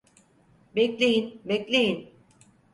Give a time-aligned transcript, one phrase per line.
[0.75, 2.13] Bekleyin, bekleyin!